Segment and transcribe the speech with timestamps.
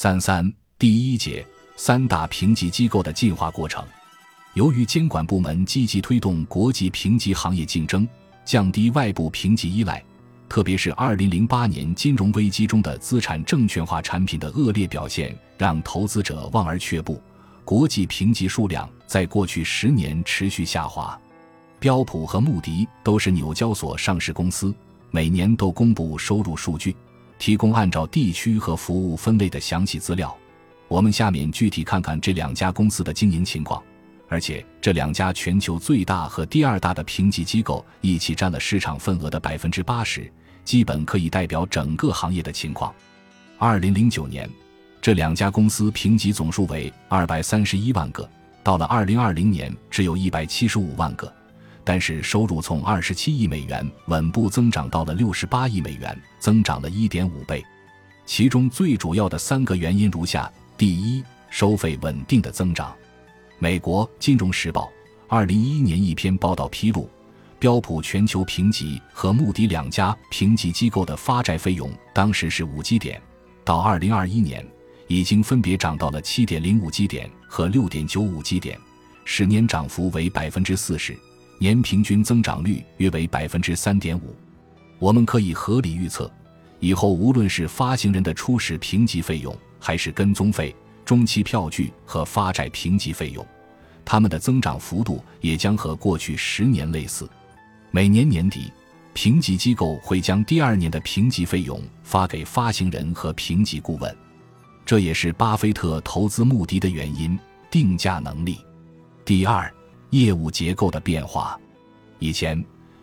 [0.00, 0.48] 三三
[0.78, 1.44] 第一节
[1.74, 3.84] 三大评级机构的进化过程。
[4.54, 8.08] 由于监管部门积极推动国际评级行业竞争，
[8.44, 10.00] 降低外部评级依赖，
[10.48, 17.20] 特别是二零零八年金融危机中的资产证券化产品的恶劣表现，让投资者望而却步。
[17.64, 21.20] 国际评级数量在过去十年持续下滑。
[21.80, 24.72] 标普和穆迪都是纽交所上市公司，
[25.10, 26.94] 每年都公布收入数据。
[27.38, 30.36] 提供按照地区和服务分类的详细资料。
[30.88, 33.82] 我们下面具体看看这两家公司的经营情况。
[34.30, 40.30] 而且，这两家全球最大和第二大的评级机构一起占了市场份额的百分之八十，
[40.64, 42.94] 基本可以代表整个行业的情况。
[43.56, 44.46] 二零零九年，
[45.00, 48.28] 这两家公司评级总数为二百三十一万个，
[48.62, 51.32] 到了二零二零年，只有一百七十五万个。
[51.88, 57.64] 但是收入从二十七亿美元稳步增长到了六十八亿美元，增长了一点五倍。
[58.26, 62.94] 其中最主要的三个原因如下：第一，收费稳定的增长。
[63.58, 64.82] 美国《金融时报》
[65.28, 67.08] 二零一一年一篇报道披露，
[67.58, 73.18] 标普全球评级和穆迪两家评级机构的发债费用当时是五基点，
[73.64, 74.62] 到二零二一年
[75.06, 78.78] 已经分别涨到了七点零五基点和六点九五基点，
[79.24, 81.18] 十年涨幅为百分之四十。
[81.60, 84.34] 年平均增长率约为百分之三点五，
[85.00, 86.30] 我们可以合理预测，
[86.78, 93.44] 以后无论是发行人的初始评级费用，还是跟踪费、中期票据和发债评级费用，
[94.04, 97.28] 它们的增长幅度也将和过去十年类似。
[97.90, 98.70] 每年年底，
[99.12, 104.16] 评级机构会将第二年的评级费用发给发行人和评级顾问，
[104.86, 107.36] 这也是巴菲特投资穆迪的原因——
[107.68, 108.58] 定价能力。
[109.24, 109.68] 第二。
[110.10, 111.58] 业务结构的变化，
[112.18, 112.62] 以前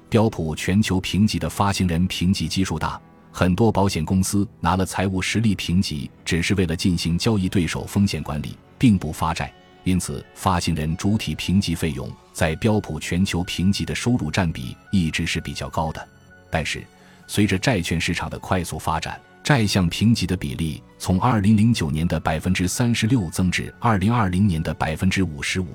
[0.09, 2.99] 标普全球评级的发行人评级基数大，
[3.31, 16.07] 很多保险公司拿了财务实力评级，只是为了进行交易对手风险管理，并不发债，因此发行人主体评级费用在标普全球评级的收入占比一直是比较高的。
[16.49, 16.83] 但是，
[17.27, 25.67] 随着债券市场的快速发展，债项评级的比例从二零零九年的百分之三十六增至二零二零年的百分之五十五。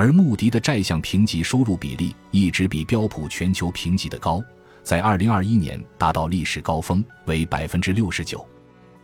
[0.00, 4.42] 而穆迪的债项评级收入比例一直比标普全球评级的高，
[4.82, 8.42] 在二零二一年达到历史高峰，为百分之六十九。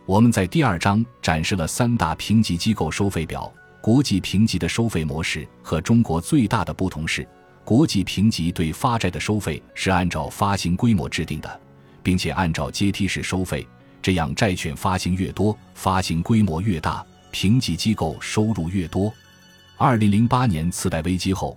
[0.07, 7.27] 我们在第二章展示了三大评级机构收费表，国际评级的收费模式和中国最大的不同是，
[7.63, 11.61] 国际评级对发债的收费是按照发行规模制定的，
[12.01, 13.67] 并且按照阶梯式收费，
[14.01, 19.13] 这样债券发行越多，发行规模越大，评级机构收入越多。
[19.79, 21.55] 二零零八年次贷危机后，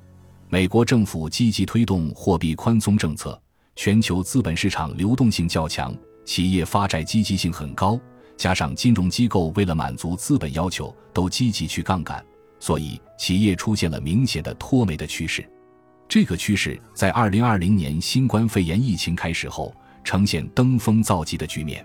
[0.50, 3.40] 美国政府积极推动货币宽松政策，
[3.76, 7.98] 全球资本市场流动性较强，企业发债积极性很高，
[8.36, 12.22] 加上金融机构为了满足资本要求，都积极去杠杆，
[12.58, 15.42] 所以企业出现了明显的脱媒的趋势。
[16.06, 21.82] 这个趋势在二零二零年新冠肺炎疫情开始后，呈现登峰造极的局面。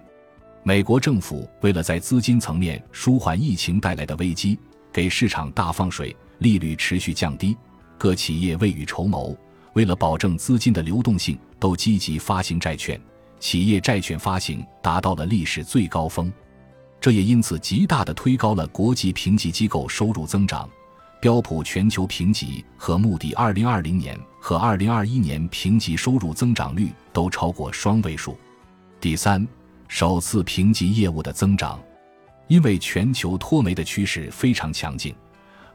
[0.63, 4.59] 美国政府为了在资金层面舒缓疫情带来的危机，
[4.91, 6.13] 给市场大放水。
[6.39, 7.55] 利率持续降低，
[7.97, 9.35] 各企业未雨绸缪，
[9.73, 12.99] 为了保证资金的流动性，都积极发行债券，
[13.39, 16.31] 企业债券发行达到了历史最高峰，
[16.99, 20.69] 这也因此极大的推高了国际评级机构收入增长。
[21.21, 28.37] 标普全球评级和穆迪2020年和2021年评级收入增长率都超过双位数。
[29.01, 29.47] 第三，
[29.87, 31.81] 首次评级业务的增长，
[32.47, 35.15] 因为全球脱媒的趋势非常强劲。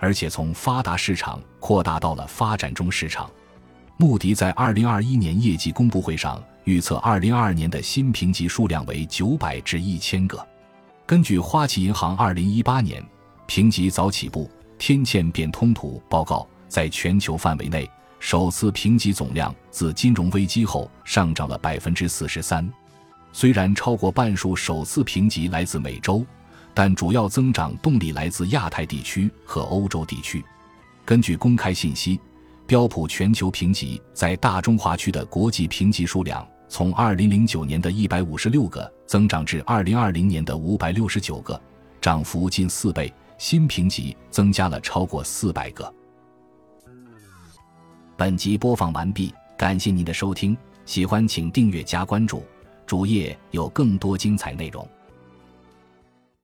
[0.01, 3.31] 而且从发达市场扩大到了发展中市场。
[3.99, 10.45] 穆迪在二零二一年业绩公布会上预测，二零二二年的新评级数量为九百至一千个。
[11.07, 13.05] 根据花旗银行二零一八年
[13.47, 17.89] 评级早起步，天堑变通途报告，在全球范围内
[18.19, 22.67] 首次评级总量自金融危机后上涨了百分之四十三。
[23.33, 26.25] 虽然超过半数首次评级来自美洲。
[26.75, 30.45] 但主要增长动力来自亚太地区和欧洲地区。
[31.05, 32.21] 根据公开信息，
[32.67, 41.61] 标普全球评级在大中华区的国际评级数量从2009年的156个增长至2020年的569个，
[42.01, 43.13] 涨幅近四倍。
[43.39, 45.95] 新评级增加了超过400个。
[48.19, 52.45] 本集播放完毕，感谢您的收听，喜欢请订阅加关注，
[52.87, 54.87] 主页有更多精彩内容。